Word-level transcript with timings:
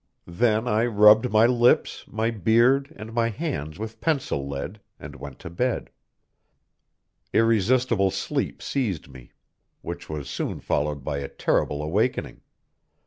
Then 0.25 0.67
I 0.67 0.87
rubbed 0.87 1.31
my 1.31 1.45
lips, 1.45 2.05
my 2.07 2.31
beard 2.31 2.91
and 2.95 3.13
my 3.13 3.29
hands 3.29 3.77
with 3.77 4.01
pencil 4.01 4.49
lead, 4.49 4.81
and 4.99 5.15
went 5.15 5.37
to 5.41 5.49
bed. 5.51 5.91
Irresistible 7.35 8.09
sleep 8.09 8.63
seized 8.63 9.09
me, 9.09 9.33
which 9.83 10.09
was 10.09 10.27
soon 10.27 10.59
followed 10.59 11.03
by 11.03 11.19
a 11.19 11.27
terrible 11.27 11.83
awakening. 11.83 12.41